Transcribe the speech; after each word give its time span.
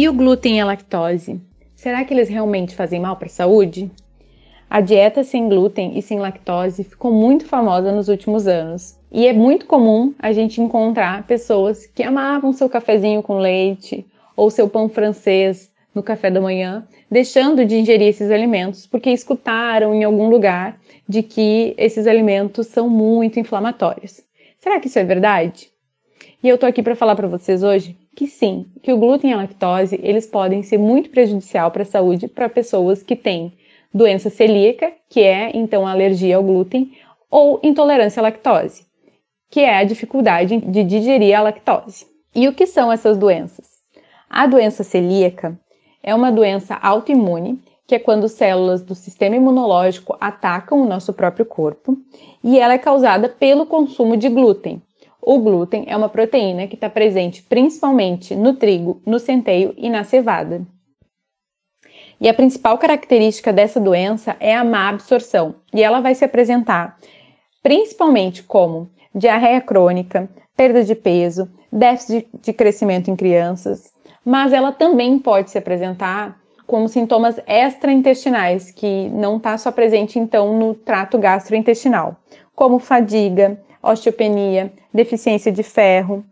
E 0.00 0.08
o 0.08 0.14
glúten 0.14 0.56
e 0.56 0.60
a 0.60 0.64
lactose? 0.64 1.38
Será 1.76 2.02
que 2.06 2.14
eles 2.14 2.30
realmente 2.30 2.74
fazem 2.74 2.98
mal 2.98 3.16
para 3.16 3.26
a 3.26 3.28
saúde? 3.28 3.90
A 4.70 4.80
dieta 4.80 5.22
sem 5.22 5.46
glúten 5.46 5.98
e 5.98 6.00
sem 6.00 6.18
lactose 6.18 6.84
ficou 6.84 7.12
muito 7.12 7.44
famosa 7.44 7.92
nos 7.92 8.08
últimos 8.08 8.46
anos. 8.46 8.98
E 9.12 9.26
é 9.26 9.34
muito 9.34 9.66
comum 9.66 10.14
a 10.18 10.32
gente 10.32 10.58
encontrar 10.58 11.26
pessoas 11.26 11.84
que 11.84 12.02
amavam 12.02 12.50
seu 12.50 12.66
cafezinho 12.66 13.22
com 13.22 13.40
leite 13.40 14.06
ou 14.34 14.48
seu 14.48 14.70
pão 14.70 14.88
francês 14.88 15.70
no 15.94 16.02
café 16.02 16.30
da 16.30 16.40
manhã, 16.40 16.88
deixando 17.10 17.62
de 17.66 17.76
ingerir 17.76 18.08
esses 18.08 18.30
alimentos 18.30 18.86
porque 18.86 19.10
escutaram 19.10 19.94
em 19.94 20.02
algum 20.02 20.30
lugar 20.30 20.80
de 21.06 21.22
que 21.22 21.74
esses 21.76 22.06
alimentos 22.06 22.68
são 22.68 22.88
muito 22.88 23.38
inflamatórios. 23.38 24.22
Será 24.60 24.80
que 24.80 24.86
isso 24.86 24.98
é 24.98 25.04
verdade? 25.04 25.68
E 26.42 26.48
eu 26.48 26.56
tô 26.56 26.64
aqui 26.64 26.82
para 26.82 26.96
falar 26.96 27.16
para 27.16 27.28
vocês 27.28 27.62
hoje 27.62 27.98
que 28.16 28.26
sim, 28.26 28.66
que 28.82 28.92
o 28.92 28.98
glúten 28.98 29.30
e 29.30 29.32
a 29.32 29.36
lactose, 29.36 29.98
eles 30.02 30.26
podem 30.26 30.62
ser 30.62 30.78
muito 30.78 31.10
prejudicial 31.10 31.70
para 31.70 31.82
a 31.82 31.86
saúde 31.86 32.28
para 32.28 32.48
pessoas 32.48 33.02
que 33.02 33.16
têm 33.16 33.52
doença 33.92 34.30
celíaca, 34.30 34.92
que 35.08 35.20
é 35.20 35.56
então 35.56 35.86
alergia 35.86 36.36
ao 36.36 36.42
glúten, 36.42 36.92
ou 37.30 37.60
intolerância 37.62 38.20
à 38.20 38.22
lactose, 38.22 38.84
que 39.48 39.60
é 39.60 39.76
a 39.76 39.84
dificuldade 39.84 40.56
de 40.58 40.84
digerir 40.84 41.36
a 41.36 41.42
lactose. 41.42 42.06
E 42.34 42.48
o 42.48 42.52
que 42.52 42.66
são 42.66 42.92
essas 42.92 43.16
doenças? 43.16 43.68
A 44.28 44.46
doença 44.46 44.84
celíaca 44.84 45.58
é 46.02 46.14
uma 46.14 46.30
doença 46.30 46.74
autoimune, 46.74 47.60
que 47.86 47.96
é 47.96 47.98
quando 47.98 48.28
células 48.28 48.82
do 48.82 48.94
sistema 48.94 49.34
imunológico 49.34 50.16
atacam 50.20 50.80
o 50.80 50.86
nosso 50.86 51.12
próprio 51.12 51.44
corpo, 51.44 51.96
e 52.42 52.58
ela 52.58 52.74
é 52.74 52.78
causada 52.78 53.28
pelo 53.28 53.66
consumo 53.66 54.16
de 54.16 54.28
glúten, 54.28 54.80
o 55.22 55.38
glúten 55.38 55.84
é 55.86 55.96
uma 55.96 56.08
proteína 56.08 56.66
que 56.66 56.74
está 56.74 56.88
presente 56.88 57.42
principalmente 57.42 58.34
no 58.34 58.54
trigo, 58.54 59.00
no 59.06 59.18
centeio 59.18 59.74
e 59.76 59.90
na 59.90 60.04
cevada. 60.04 60.66
E 62.20 62.28
a 62.28 62.34
principal 62.34 62.76
característica 62.78 63.52
dessa 63.52 63.80
doença 63.80 64.36
é 64.40 64.54
a 64.54 64.64
má 64.64 64.88
absorção, 64.88 65.54
e 65.72 65.82
ela 65.82 66.00
vai 66.00 66.14
se 66.14 66.24
apresentar 66.24 66.98
principalmente 67.62 68.42
como 68.42 68.90
diarreia 69.14 69.60
crônica, 69.60 70.28
perda 70.56 70.82
de 70.82 70.94
peso, 70.94 71.50
déficit 71.72 72.28
de 72.40 72.52
crescimento 72.52 73.10
em 73.10 73.16
crianças, 73.16 73.92
mas 74.24 74.52
ela 74.52 74.72
também 74.72 75.18
pode 75.18 75.50
se 75.50 75.58
apresentar 75.58 76.38
como 76.66 76.88
sintomas 76.88 77.40
extraintestinais, 77.46 78.70
que 78.70 79.08
não 79.08 79.38
está 79.38 79.58
só 79.58 79.72
presente 79.72 80.18
então 80.18 80.56
no 80.58 80.74
trato 80.74 81.18
gastrointestinal, 81.18 82.16
como 82.54 82.78
fadiga, 82.78 83.60
osteopenia, 83.82 84.72
deficiência 84.92 85.50
de 85.50 85.62
ferro, 85.62 86.24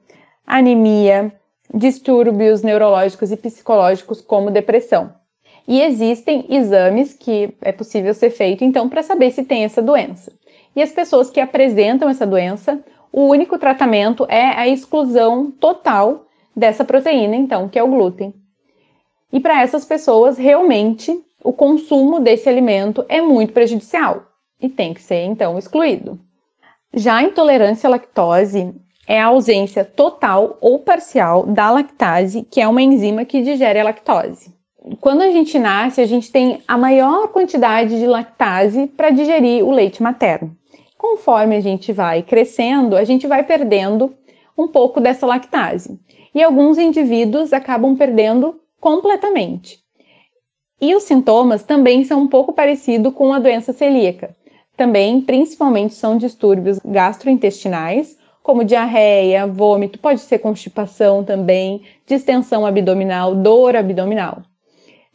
anemia, 0.46 1.32
distúrbios 1.72 2.62
neurológicos 2.62 3.30
e 3.30 3.36
psicológicos 3.36 4.20
como 4.20 4.50
depressão. 4.50 5.12
E 5.66 5.82
existem 5.82 6.46
exames 6.48 7.12
que 7.12 7.54
é 7.60 7.72
possível 7.72 8.14
ser 8.14 8.30
feito 8.30 8.64
então 8.64 8.88
para 8.88 9.02
saber 9.02 9.30
se 9.30 9.44
tem 9.44 9.64
essa 9.64 9.82
doença. 9.82 10.32
E 10.74 10.80
as 10.80 10.92
pessoas 10.92 11.30
que 11.30 11.40
apresentam 11.40 12.08
essa 12.08 12.26
doença, 12.26 12.82
o 13.12 13.22
único 13.22 13.58
tratamento 13.58 14.24
é 14.28 14.46
a 14.58 14.66
exclusão 14.66 15.50
total 15.50 16.26
dessa 16.56 16.84
proteína, 16.84 17.36
então, 17.36 17.68
que 17.68 17.78
é 17.78 17.82
o 17.82 17.88
glúten. 17.88 18.32
E 19.32 19.40
para 19.40 19.60
essas 19.62 19.84
pessoas, 19.84 20.38
realmente, 20.38 21.14
o 21.44 21.52
consumo 21.52 22.18
desse 22.20 22.48
alimento 22.48 23.04
é 23.08 23.20
muito 23.20 23.52
prejudicial 23.52 24.24
e 24.60 24.68
tem 24.68 24.94
que 24.94 25.02
ser 25.02 25.24
então 25.24 25.58
excluído. 25.58 26.18
Já 26.94 27.16
a 27.16 27.22
intolerância 27.22 27.86
à 27.86 27.90
lactose 27.90 28.74
é 29.06 29.20
a 29.20 29.26
ausência 29.26 29.84
total 29.84 30.56
ou 30.60 30.78
parcial 30.78 31.44
da 31.44 31.70
lactase, 31.70 32.46
que 32.50 32.60
é 32.60 32.66
uma 32.68 32.80
enzima 32.80 33.24
que 33.24 33.42
digere 33.42 33.78
a 33.78 33.84
lactose. 33.84 34.54
Quando 35.00 35.20
a 35.20 35.30
gente 35.30 35.58
nasce, 35.58 36.00
a 36.00 36.06
gente 36.06 36.32
tem 36.32 36.62
a 36.66 36.78
maior 36.78 37.28
quantidade 37.28 37.98
de 37.98 38.06
lactase 38.06 38.86
para 38.86 39.10
digerir 39.10 39.64
o 39.64 39.70
leite 39.70 40.02
materno. 40.02 40.56
Conforme 40.96 41.56
a 41.56 41.60
gente 41.60 41.92
vai 41.92 42.22
crescendo, 42.22 42.96
a 42.96 43.04
gente 43.04 43.26
vai 43.26 43.44
perdendo 43.44 44.14
um 44.56 44.66
pouco 44.66 45.00
dessa 45.00 45.26
lactase. 45.26 46.00
E 46.34 46.42
alguns 46.42 46.78
indivíduos 46.78 47.52
acabam 47.52 47.96
perdendo 47.96 48.58
completamente. 48.80 49.78
E 50.80 50.94
os 50.94 51.02
sintomas 51.02 51.64
também 51.64 52.04
são 52.04 52.22
um 52.22 52.28
pouco 52.28 52.52
parecidos 52.52 53.12
com 53.12 53.32
a 53.32 53.38
doença 53.38 53.72
celíaca. 53.72 54.34
Também, 54.78 55.20
principalmente, 55.20 55.94
são 55.94 56.16
distúrbios 56.16 56.78
gastrointestinais, 56.84 58.16
como 58.44 58.62
diarreia, 58.62 59.44
vômito, 59.44 59.98
pode 59.98 60.20
ser 60.20 60.38
constipação 60.38 61.24
também, 61.24 61.82
distensão 62.06 62.64
abdominal, 62.64 63.34
dor 63.34 63.74
abdominal. 63.74 64.40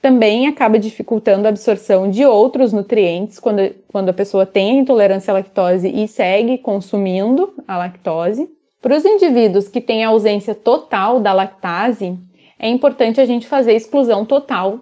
Também 0.01 0.47
acaba 0.47 0.77
dificultando 0.77 1.45
a 1.45 1.49
absorção 1.49 2.09
de 2.09 2.25
outros 2.25 2.73
nutrientes 2.73 3.39
quando, 3.39 3.73
quando 3.87 4.09
a 4.09 4.13
pessoa 4.13 4.45
tem 4.45 4.71
a 4.71 4.81
intolerância 4.81 5.31
à 5.31 5.35
lactose 5.35 5.87
e 5.87 6.09
segue 6.09 6.57
consumindo 6.57 7.53
a 7.65 7.77
lactose. 7.77 8.49
Para 8.81 8.97
os 8.97 9.05
indivíduos 9.05 9.69
que 9.69 9.79
têm 9.79 10.03
ausência 10.03 10.53
total 10.53 11.21
da 11.21 11.31
lactase, 11.31 12.19
é 12.59 12.67
importante 12.67 13.21
a 13.21 13.25
gente 13.25 13.47
fazer 13.47 13.71
exclusão 13.71 14.25
total 14.25 14.81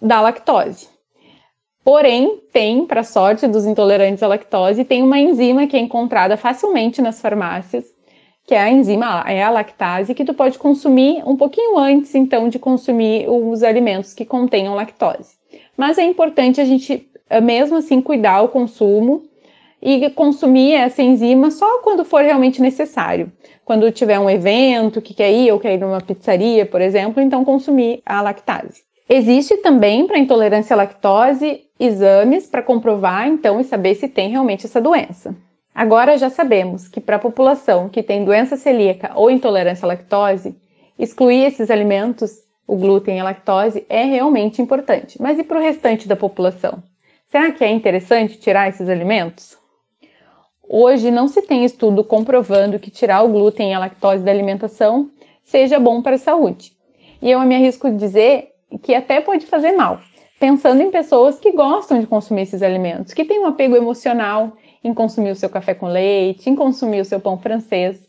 da 0.00 0.18
lactose. 0.22 0.88
Porém, 1.88 2.42
tem, 2.52 2.84
para 2.84 3.02
sorte 3.02 3.48
dos 3.48 3.64
intolerantes 3.64 4.22
à 4.22 4.28
lactose, 4.28 4.84
tem 4.84 5.02
uma 5.02 5.18
enzima 5.18 5.66
que 5.66 5.74
é 5.74 5.80
encontrada 5.80 6.36
facilmente 6.36 7.00
nas 7.00 7.18
farmácias, 7.18 7.86
que 8.46 8.54
é 8.54 8.60
a 8.60 8.68
enzima, 8.68 9.24
é 9.26 9.42
a 9.42 9.48
lactase, 9.48 10.14
que 10.14 10.22
tu 10.22 10.34
pode 10.34 10.58
consumir 10.58 11.26
um 11.26 11.34
pouquinho 11.34 11.78
antes, 11.78 12.14
então, 12.14 12.50
de 12.50 12.58
consumir 12.58 13.26
os 13.26 13.62
alimentos 13.62 14.12
que 14.12 14.26
contenham 14.26 14.74
lactose. 14.74 15.38
Mas 15.78 15.96
é 15.96 16.04
importante 16.04 16.60
a 16.60 16.64
gente, 16.66 17.08
eh, 17.30 17.40
mesmo 17.40 17.78
assim, 17.78 18.02
cuidar 18.02 18.42
o 18.42 18.48
consumo 18.48 19.22
e 19.80 20.10
consumir 20.10 20.74
essa 20.74 21.00
enzima 21.00 21.50
só 21.50 21.78
quando 21.78 22.04
for 22.04 22.22
realmente 22.22 22.60
necessário. 22.60 23.32
Quando 23.64 23.90
tiver 23.90 24.18
um 24.18 24.28
evento 24.28 25.00
que 25.00 25.14
quer 25.14 25.32
ir 25.32 25.50
ou 25.52 25.58
quer 25.58 25.72
ir 25.72 25.80
numa 25.80 26.02
pizzaria, 26.02 26.66
por 26.66 26.82
exemplo, 26.82 27.22
então 27.22 27.46
consumir 27.46 28.02
a 28.04 28.20
lactase. 28.20 28.87
Existe 29.08 29.56
também 29.58 30.06
para 30.06 30.18
intolerância 30.18 30.74
à 30.74 30.76
lactose 30.76 31.64
exames 31.80 32.46
para 32.46 32.62
comprovar 32.62 33.26
então 33.26 33.58
e 33.58 33.64
saber 33.64 33.94
se 33.94 34.06
tem 34.06 34.28
realmente 34.28 34.66
essa 34.66 34.82
doença. 34.82 35.34
Agora 35.74 36.18
já 36.18 36.28
sabemos 36.28 36.88
que 36.88 37.00
para 37.00 37.16
a 37.16 37.20
população 37.20 37.88
que 37.88 38.02
tem 38.02 38.22
doença 38.22 38.54
celíaca 38.56 39.12
ou 39.14 39.30
intolerância 39.30 39.86
à 39.86 39.88
lactose, 39.88 40.54
excluir 40.98 41.44
esses 41.44 41.70
alimentos, 41.70 42.32
o 42.66 42.76
glúten 42.76 43.16
e 43.16 43.20
a 43.20 43.24
lactose, 43.24 43.86
é 43.88 44.04
realmente 44.04 44.60
importante. 44.60 45.20
Mas 45.22 45.38
e 45.38 45.44
para 45.44 45.58
o 45.58 45.62
restante 45.62 46.06
da 46.06 46.16
população? 46.16 46.82
Será 47.30 47.50
que 47.50 47.64
é 47.64 47.70
interessante 47.70 48.38
tirar 48.38 48.68
esses 48.68 48.90
alimentos? 48.90 49.56
Hoje 50.68 51.10
não 51.10 51.28
se 51.28 51.40
tem 51.40 51.64
estudo 51.64 52.04
comprovando 52.04 52.78
que 52.78 52.90
tirar 52.90 53.22
o 53.22 53.28
glúten 53.28 53.70
e 53.70 53.74
a 53.74 53.78
lactose 53.78 54.22
da 54.22 54.30
alimentação 54.30 55.10
seja 55.44 55.78
bom 55.78 56.02
para 56.02 56.16
a 56.16 56.18
saúde. 56.18 56.72
E 57.22 57.30
eu 57.30 57.40
me 57.40 57.54
arrisco 57.54 57.90
dizer 57.90 58.50
que 58.82 58.94
até 58.94 59.20
pode 59.20 59.46
fazer 59.46 59.72
mal, 59.72 60.00
pensando 60.38 60.82
em 60.82 60.90
pessoas 60.90 61.38
que 61.38 61.52
gostam 61.52 62.00
de 62.00 62.06
consumir 62.06 62.42
esses 62.42 62.62
alimentos, 62.62 63.14
que 63.14 63.24
têm 63.24 63.40
um 63.40 63.46
apego 63.46 63.76
emocional 63.76 64.52
em 64.82 64.94
consumir 64.94 65.30
o 65.30 65.36
seu 65.36 65.48
café 65.48 65.74
com 65.74 65.86
leite, 65.86 66.48
em 66.48 66.54
consumir 66.54 67.00
o 67.00 67.04
seu 67.04 67.20
pão 67.20 67.38
francês 67.38 68.00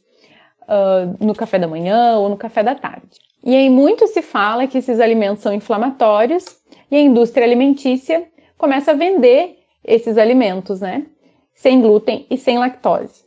uh, 0.64 1.26
no 1.26 1.34
café 1.34 1.58
da 1.58 1.68
manhã 1.68 2.18
ou 2.18 2.30
no 2.30 2.38
café 2.38 2.62
da 2.62 2.76
tarde. 2.76 3.18
E 3.44 3.56
aí 3.56 3.70
muito 3.70 4.06
se 4.08 4.22
fala 4.22 4.68
que 4.68 4.78
esses 4.78 5.00
alimentos 5.00 5.42
são 5.42 5.54
inflamatórios 5.54 6.58
e 6.92 6.98
a 6.98 7.02
indústria 7.02 7.46
alimentícia 7.46 8.28
começa 8.58 8.92
a 8.92 8.96
vender 8.96 9.58
esses 9.84 10.18
alimentos, 10.18 10.82
né? 10.82 11.06
Sem 11.54 11.82
glúten 11.82 12.28
e 12.30 12.38
sem 12.38 12.58
lactose. 12.58 13.24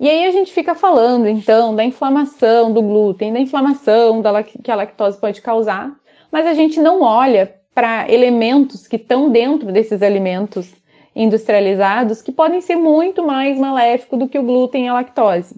E 0.00 0.08
aí 0.08 0.26
a 0.26 0.30
gente 0.30 0.52
fica 0.52 0.76
falando 0.76 1.26
então 1.26 1.74
da 1.74 1.84
inflamação 1.84 2.72
do 2.72 2.80
glúten, 2.80 3.32
da 3.32 3.40
inflamação 3.40 4.22
da, 4.22 4.42
que 4.44 4.70
a 4.70 4.76
lactose 4.76 5.18
pode 5.18 5.42
causar, 5.42 5.92
mas 6.30 6.46
a 6.46 6.54
gente 6.54 6.80
não 6.80 7.02
olha 7.02 7.54
para 7.74 8.10
elementos 8.10 8.86
que 8.86 8.96
estão 8.96 9.30
dentro 9.30 9.70
desses 9.72 10.02
alimentos 10.02 10.72
industrializados 11.14 12.22
que 12.22 12.32
podem 12.32 12.60
ser 12.60 12.76
muito 12.76 13.26
mais 13.26 13.58
maléficos 13.58 14.18
do 14.18 14.28
que 14.28 14.38
o 14.38 14.42
glúten 14.42 14.86
e 14.86 14.88
a 14.88 14.94
lactose. 14.94 15.56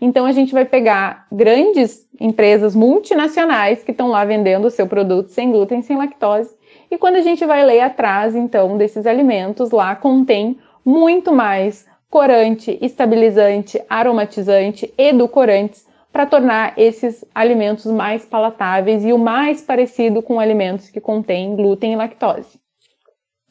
Então 0.00 0.26
a 0.26 0.32
gente 0.32 0.52
vai 0.52 0.64
pegar 0.64 1.26
grandes 1.32 2.06
empresas 2.20 2.74
multinacionais 2.74 3.82
que 3.82 3.90
estão 3.90 4.08
lá 4.08 4.24
vendendo 4.24 4.66
o 4.66 4.70
seu 4.70 4.86
produto 4.86 5.28
sem 5.28 5.50
glúten, 5.50 5.82
sem 5.82 5.96
lactose. 5.96 6.54
E 6.90 6.96
quando 6.96 7.16
a 7.16 7.20
gente 7.20 7.44
vai 7.44 7.64
ler 7.64 7.80
atrás, 7.80 8.34
então, 8.34 8.76
desses 8.76 9.06
alimentos, 9.06 9.70
lá 9.70 9.94
contém 9.94 10.58
muito 10.84 11.32
mais 11.32 11.86
corante, 12.08 12.78
estabilizante, 12.80 13.80
aromatizante, 13.88 14.92
edulcorantes 14.96 15.86
para 16.18 16.26
tornar 16.26 16.74
esses 16.76 17.24
alimentos 17.32 17.86
mais 17.86 18.24
palatáveis 18.24 19.04
e 19.04 19.12
o 19.12 19.18
mais 19.18 19.62
parecido 19.62 20.20
com 20.20 20.40
alimentos 20.40 20.90
que 20.90 21.00
contêm 21.00 21.54
glúten 21.54 21.92
e 21.92 21.96
lactose. 21.96 22.58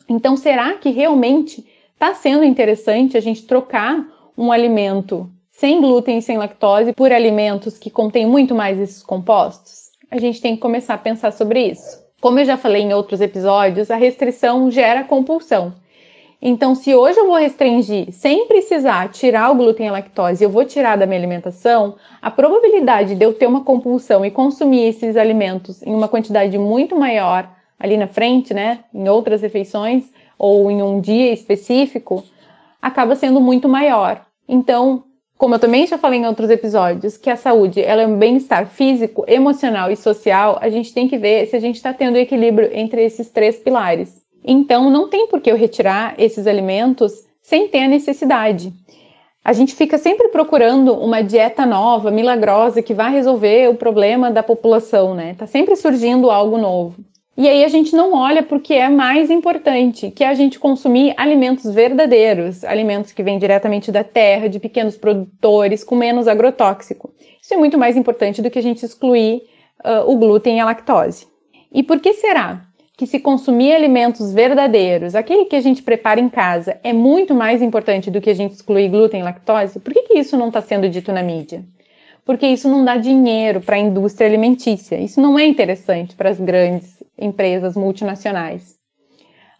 Então, 0.09 0.35
será 0.35 0.73
que 0.73 0.89
realmente 0.89 1.65
está 1.93 2.13
sendo 2.13 2.43
interessante 2.43 3.15
a 3.15 3.21
gente 3.21 3.47
trocar 3.47 4.05
um 4.37 4.51
alimento 4.51 5.31
sem 5.49 5.79
glúten 5.79 6.17
e 6.17 6.21
sem 6.21 6.37
lactose 6.37 6.91
por 6.91 7.13
alimentos 7.13 7.77
que 7.77 7.89
contêm 7.89 8.27
muito 8.27 8.53
mais 8.53 8.77
esses 8.77 9.01
compostos? 9.01 9.83
A 10.11 10.19
gente 10.19 10.41
tem 10.41 10.55
que 10.55 10.61
começar 10.61 10.95
a 10.95 10.97
pensar 10.97 11.31
sobre 11.31 11.69
isso. 11.69 12.03
Como 12.19 12.37
eu 12.37 12.43
já 12.43 12.57
falei 12.57 12.81
em 12.81 12.93
outros 12.93 13.21
episódios, 13.21 13.89
a 13.89 13.95
restrição 13.95 14.69
gera 14.69 15.05
compulsão. 15.05 15.73
Então, 16.39 16.75
se 16.75 16.93
hoje 16.93 17.19
eu 17.19 17.25
vou 17.25 17.35
restringir 17.35 18.11
sem 18.11 18.47
precisar 18.47 19.09
tirar 19.09 19.51
o 19.51 19.55
glúten 19.55 19.87
e 19.87 19.89
a 19.89 19.91
lactose, 19.91 20.43
eu 20.43 20.49
vou 20.49 20.63
tirar 20.63 20.95
da 20.95 21.07
minha 21.07 21.19
alimentação, 21.19 21.95
a 22.21 22.29
probabilidade 22.29 23.15
de 23.15 23.25
eu 23.25 23.33
ter 23.33 23.47
uma 23.47 23.63
compulsão 23.63 24.23
e 24.23 24.29
consumir 24.29 24.87
esses 24.87 25.17
alimentos 25.17 25.81
em 25.81 25.95
uma 25.95 26.07
quantidade 26.07 26.55
muito 26.57 26.95
maior 26.95 27.49
ali 27.79 27.97
na 27.97 28.07
frente, 28.07 28.53
né, 28.53 28.79
em 28.93 29.07
outras 29.09 29.41
refeições 29.41 30.11
ou 30.37 30.69
em 30.69 30.81
um 30.83 31.01
dia 31.01 31.33
específico, 31.33 32.23
acaba 32.79 33.15
sendo 33.15 33.41
muito 33.41 33.67
maior. 33.67 34.23
Então, 34.47 35.03
como 35.37 35.55
eu 35.55 35.59
também 35.59 35.87
já 35.87 35.97
falei 35.97 36.19
em 36.19 36.25
outros 36.27 36.51
episódios, 36.51 37.17
que 37.17 37.29
a 37.31 37.35
saúde 37.35 37.81
ela 37.81 38.03
é 38.03 38.07
um 38.07 38.17
bem-estar 38.17 38.67
físico, 38.67 39.25
emocional 39.27 39.91
e 39.91 39.95
social, 39.95 40.57
a 40.61 40.69
gente 40.69 40.93
tem 40.93 41.07
que 41.07 41.17
ver 41.17 41.47
se 41.47 41.55
a 41.55 41.59
gente 41.59 41.75
está 41.75 41.93
tendo 41.93 42.17
equilíbrio 42.17 42.69
entre 42.71 43.03
esses 43.03 43.29
três 43.29 43.57
pilares. 43.57 44.26
Então, 44.49 44.89
não 44.89 45.09
tem 45.09 45.27
por 45.27 45.41
que 45.41 45.51
eu 45.51 45.57
retirar 45.57 46.15
esses 46.17 46.47
alimentos 46.47 47.27
sem 47.41 47.67
ter 47.67 47.83
a 47.83 47.87
necessidade. 47.87 48.71
A 49.43 49.51
gente 49.51 49.75
fica 49.75 49.97
sempre 49.97 50.29
procurando 50.29 50.93
uma 50.93 51.21
dieta 51.21 51.65
nova, 51.65 52.09
milagrosa, 52.09 52.81
que 52.81 52.93
vai 52.93 53.11
resolver 53.11 53.69
o 53.69 53.75
problema 53.75 54.31
da 54.31 54.41
população, 54.41 55.13
né? 55.13 55.35
Tá 55.37 55.45
sempre 55.45 55.75
surgindo 55.75 56.31
algo 56.31 56.57
novo. 56.57 56.95
E 57.37 57.47
aí 57.47 57.63
a 57.63 57.67
gente 57.67 57.95
não 57.95 58.13
olha 58.13 58.41
porque 58.41 58.73
é 58.73 58.89
mais 58.89 59.29
importante, 59.29 60.11
que 60.11 60.23
a 60.23 60.33
gente 60.33 60.57
consumir 60.57 61.13
alimentos 61.17 61.71
verdadeiros, 61.73 62.63
alimentos 62.63 63.11
que 63.11 63.21
vêm 63.21 63.37
diretamente 63.37 63.91
da 63.91 64.03
terra, 64.03 64.49
de 64.49 64.59
pequenos 64.59 64.97
produtores, 64.97 65.83
com 65.83 65.95
menos 65.95 66.27
agrotóxico. 66.27 67.11
Isso 67.41 67.53
é 67.53 67.57
muito 67.57 67.77
mais 67.77 67.95
importante 67.95 68.41
do 68.41 68.49
que 68.49 68.59
a 68.59 68.63
gente 68.63 68.83
excluir 68.83 69.43
uh, 69.85 70.09
o 70.09 70.17
glúten 70.17 70.57
e 70.57 70.59
a 70.59 70.65
lactose. 70.65 71.27
E 71.71 71.83
por 71.83 71.99
que 71.99 72.13
será? 72.13 72.66
Que 72.97 73.05
se 73.05 73.19
consumir 73.19 73.75
alimentos 73.75 74.33
verdadeiros, 74.33 75.13
aquele 75.13 75.45
que 75.45 75.55
a 75.55 75.61
gente 75.61 75.83
prepara 75.83 76.19
em 76.19 76.27
casa, 76.27 76.79
é 76.83 76.91
muito 76.91 77.35
mais 77.35 77.61
importante 77.61 78.09
do 78.09 78.19
que 78.19 78.31
a 78.31 78.33
gente 78.33 78.53
excluir 78.53 78.89
glúten 78.89 79.19
e 79.19 79.23
lactose, 79.23 79.79
por 79.79 79.93
que, 79.93 80.01
que 80.01 80.17
isso 80.17 80.35
não 80.35 80.47
está 80.47 80.63
sendo 80.63 80.89
dito 80.89 81.11
na 81.11 81.21
mídia? 81.21 81.63
Porque 82.25 82.47
isso 82.47 82.67
não 82.67 82.83
dá 82.83 82.97
dinheiro 82.97 83.61
para 83.61 83.75
a 83.75 83.79
indústria 83.79 84.27
alimentícia. 84.27 84.97
Isso 84.97 85.21
não 85.21 85.37
é 85.37 85.45
interessante 85.45 86.15
para 86.15 86.29
as 86.29 86.39
grandes 86.39 87.01
empresas 87.17 87.77
multinacionais. 87.77 88.75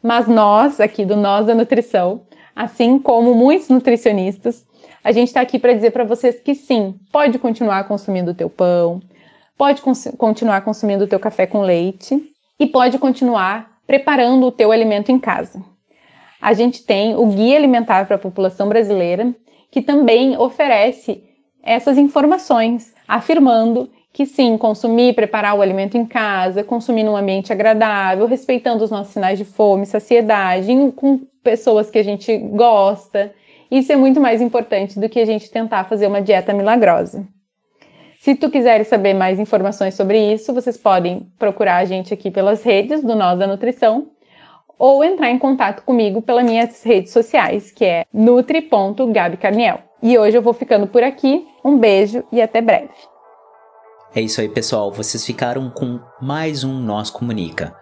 Mas 0.02 0.28
nós, 0.28 0.80
aqui 0.82 1.06
do 1.06 1.16
Nós 1.16 1.46
da 1.46 1.56
Nutrição, 1.56 2.22
assim 2.56 3.00
como 3.00 3.36
muitos 3.36 3.70
nutricionistas, 3.70 4.66
a 5.04 5.12
gente 5.12 5.28
está 5.28 5.42
aqui 5.42 5.60
para 5.60 5.74
dizer 5.74 5.92
para 5.92 6.04
vocês 6.04 6.42
que 6.42 6.56
sim, 6.56 6.96
pode 7.12 7.38
continuar 7.40 7.88
consumindo 7.88 8.32
o 8.32 8.36
teu 8.36 8.50
pão, 8.50 9.00
pode 9.58 9.82
cons 9.82 10.10
continuar 10.18 10.62
consumindo 10.62 11.06
o 11.06 11.08
teu 11.08 11.20
café 11.20 11.46
com 11.46 11.62
leite, 11.62 12.22
e 12.60 12.66
pode 12.66 12.98
continuar 12.98 13.78
preparando 13.86 14.46
o 14.46 14.52
teu 14.52 14.72
alimento 14.72 15.12
em 15.12 15.20
casa. 15.20 15.64
A 16.42 16.54
gente 16.54 16.84
tem 16.84 17.16
o 17.16 17.26
Guia 17.28 17.58
Alimentar 17.58 18.06
para 18.06 18.16
a 18.16 18.20
População 18.20 18.70
Brasileira, 18.70 19.34
que 19.72 19.82
também 19.82 20.38
oferece 20.38 21.24
essas 21.64 21.98
informações, 21.98 22.94
afirmando 23.08 23.90
que 24.14 24.26
sim, 24.26 24.58
consumir, 24.58 25.14
preparar 25.14 25.56
o 25.56 25.62
alimento 25.62 25.98
em 25.98 26.06
casa, 26.06 26.64
consumir 26.64 27.04
num 27.04 27.16
ambiente 27.16 27.52
agradável, 27.54 28.26
respeitando 28.26 28.84
os 28.84 28.90
nossos 28.90 29.14
sinais 29.14 29.38
de 29.38 29.46
fome, 29.46 29.86
saciedade, 29.86 30.74
com 30.96 31.20
pessoas 31.44 31.92
que 31.92 32.00
a 32.00 32.04
gente 32.04 32.36
gosta. 32.38 33.34
Isso 33.70 33.92
é 33.92 33.96
muito 33.96 34.20
mais 34.20 34.42
importante 34.42 35.00
do 35.00 35.10
que 35.10 35.20
a 35.20 35.26
gente 35.26 35.52
tentar 35.52 35.84
fazer 35.84 36.08
uma 36.08 36.22
dieta 36.22 36.54
milagrosa. 36.54 37.28
Se 38.20 38.36
tu 38.36 38.50
quiseres 38.50 38.88
saber 38.88 39.14
mais 39.14 39.40
informações 39.40 39.94
sobre 39.94 40.34
isso, 40.34 40.54
vocês 40.54 40.76
podem 40.76 41.32
procurar 41.38 41.78
a 41.78 41.86
gente 41.86 42.14
aqui 42.14 42.32
pelas 42.32 42.64
redes 42.64 43.04
do 43.04 43.16
Nós 43.16 43.38
da 43.38 43.48
Nutrição 43.48 44.08
ou 44.78 45.04
entrar 45.04 45.30
em 45.30 45.40
contato 45.40 45.84
comigo 45.84 46.22
pelas 46.22 46.44
minhas 46.44 46.84
redes 46.84 47.12
sociais, 47.12 47.72
que 47.72 47.86
é 47.86 48.06
nutri.gabicarniel. 48.14 49.82
E 50.02 50.18
hoje 50.18 50.38
eu 50.38 50.42
vou 50.42 50.54
ficando 50.54 50.88
por 50.88 51.04
aqui. 51.04 51.48
Um 51.64 51.78
beijo 51.78 52.24
e 52.32 52.42
até 52.42 52.62
breve. 52.62 52.90
É 54.16 54.22
isso 54.22 54.40
aí, 54.42 54.50
pessoal. 54.50 54.92
Vocês 54.92 55.26
ficaram 55.26 55.70
com 55.70 56.00
mais 56.22 56.64
um 56.64 56.74
Nós 56.80 57.10
Comunica. 57.10 57.76